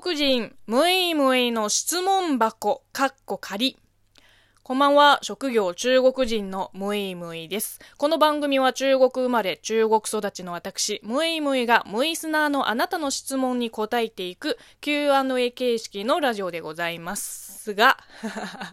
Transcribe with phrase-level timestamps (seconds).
[0.00, 3.78] 国人、むいむいの質問箱、かっこ仮。
[4.64, 7.78] こんばんは、職業中国人のムイムイです。
[7.96, 17.96] この番組は中国生まれ、中国育ちの私、ムイムイがムイスナーのあなたの質問に答えていく Q&A 形式のラジオでございますが、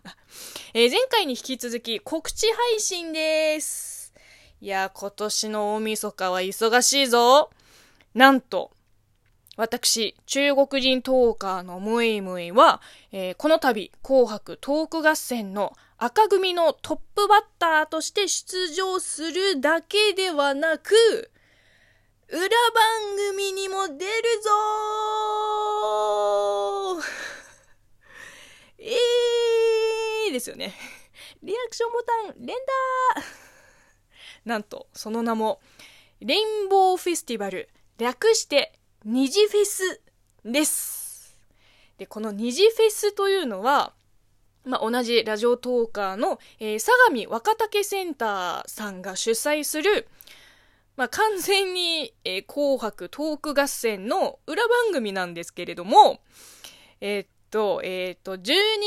[0.74, 4.12] え、前回に引き続き告知配信です。
[4.60, 7.52] いや、今年の大晦日は忙しいぞ。
[8.16, 8.72] なんと、
[9.62, 21.29] 私、中国人トーカーのムイムイは、えー、この度、紅白トーク合戦の赤組のトップバッターとして出場するだけではなく、
[22.28, 22.50] 裏番
[23.36, 23.97] 組にも出る
[24.42, 27.04] ぞー！
[28.82, 30.73] えーですよね。
[31.43, 33.23] リアクションボタン連打
[34.45, 35.62] なんと、その名も、
[36.20, 40.02] レインボーフェスティバル、略して二次フェス
[40.45, 41.36] です。
[41.97, 43.94] で、この二次フェスというのは、
[44.64, 50.08] まあ、同じラジオトーカーの、えー、相模若竹センターさんが主催する、
[50.98, 56.20] まあ、完全に、えー、紅白トーク合戦の裏番組なんですけれども、
[57.00, 58.44] えー、っと、え、っと、12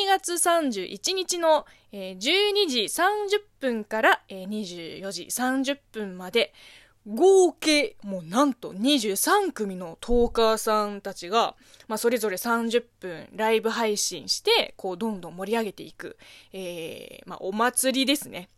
[0.06, 6.52] 月31日の、えー、12時30分から、えー、24時30分まで、
[7.06, 11.54] 合計、もうなんと23組のトーカーさんたちが、
[11.86, 16.16] まあ、それぞれ30分ライブ配信して、こう、どんどん盛り上げていく、
[16.52, 18.48] えー、まあ、お祭りですね。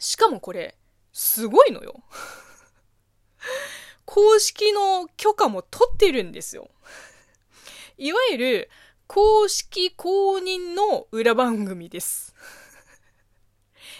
[0.00, 0.76] しかもこれ、
[1.12, 2.02] すごいのよ。
[4.04, 6.70] 公式の許可も取ってるんですよ。
[7.98, 8.70] いわゆる、
[9.06, 12.34] 公式公認の裏番組です。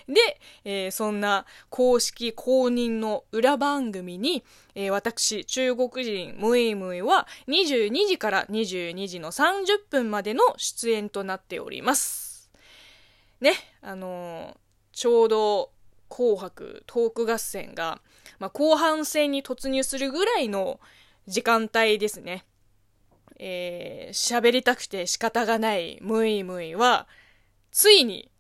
[0.08, 12.50] で、えー、そんな公式公認の裏番組に、えー、私、中国人ムイムイは22時から22時の30分までの出演となっております。
[13.40, 14.56] ね、あのー、
[14.92, 15.70] ちょうど
[16.08, 18.00] 紅白トーク合戦が、
[18.38, 20.80] まあ、後半戦に突入するぐらいの
[21.26, 22.44] 時間帯ですね。
[23.38, 27.08] えー、喋りたくて仕方がないムイムイは、
[27.70, 28.30] ついに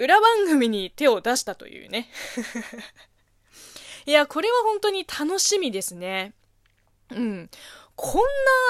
[0.00, 2.08] 裏番組に手を出したというね。
[4.06, 6.32] いや、これは本当に楽しみですね。
[7.10, 7.50] うん。
[7.96, 8.14] こん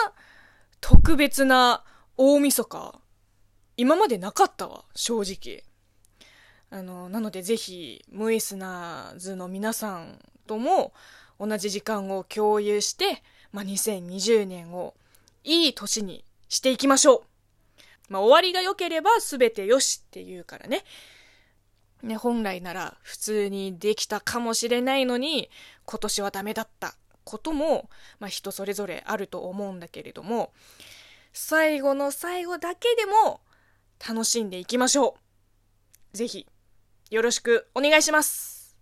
[0.04, 0.12] な
[0.80, 1.84] 特別な
[2.16, 3.00] 大晦日、
[3.76, 5.62] 今までなかったわ、正直。
[6.68, 10.18] あの、なのでぜひ、ムイスナーズの皆さん
[10.48, 10.92] とも
[11.38, 14.94] 同じ時間を共有して、まあ、2020年を
[15.44, 17.24] いい年にしていきましょ
[18.08, 18.12] う。
[18.12, 20.84] まあ、終わりが良ければ全てよしっていうからね。
[22.02, 25.50] ね、本来なら普通にできたかもしれないのに、
[25.84, 26.94] 今年はダメだった
[27.24, 30.52] ことも、まあ人それぞれあると思うんだけれども、
[31.32, 33.40] 最後の最後だけでも
[34.06, 35.16] 楽しんでいきましょ
[36.14, 36.16] う。
[36.16, 36.46] ぜひ、
[37.10, 38.76] よろしくお願いします。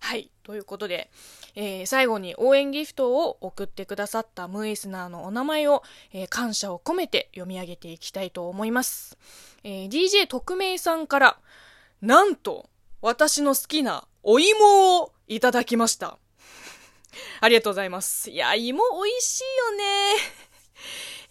[0.00, 1.10] はい、ということで、
[1.54, 5.82] えー、最後に応援ギフトを送ってくださったムイスナーのお名前を、
[6.12, 9.18] えー、感謝を込めて読み上げていきたいと思います。
[9.64, 11.38] えー、DJ 特命さんから、
[12.00, 12.70] なんと、
[13.02, 16.18] 私の好きなお芋をいただきました。
[17.40, 18.30] ありがとうございます。
[18.30, 20.14] いや、芋美味しいよね。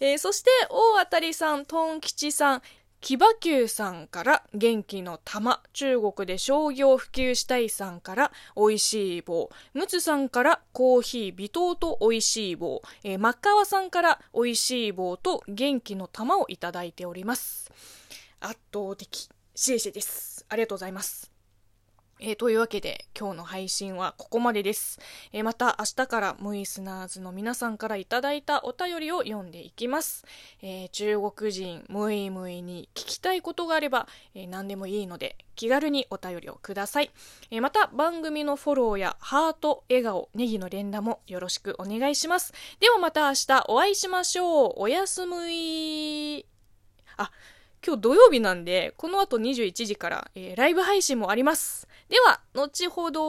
[0.00, 2.62] えー、そして、大当たりさん、トン吉さん、
[3.00, 17.70] 騎馬球さんから元気の玉、中国で商業普及したいさんから美味しい棒、ムツさんからコーヒー微糖と美味しい棒、えー、マッカワさんから美味しい棒と元気の玉をいただいております。
[18.40, 19.30] 圧倒的。
[19.54, 20.37] シエシエです。
[20.48, 21.38] ありがとうございます。
[22.20, 24.98] えー、というわけで今日の配信はここまでです。
[25.32, 30.24] えー、また明日からムイスナーズの皆さんからいただいたお便りを読んでいきます。
[30.60, 37.10] えー、中国人ムイムイに聞きたいことがあれば、え何でもいいので気軽にお便りをください。
[37.52, 42.52] えまた番組のフォローやハート、笑顔、ネギの連打もよろしくお願いします。
[42.80, 44.72] ではまた明日お会いしましょう。
[44.78, 46.44] おやすみ
[47.16, 47.30] あ、
[47.84, 51.88] 今日土曜日なんで、この後21時から、えー、ライブ配信もあります。
[52.08, 53.20] では、後ほど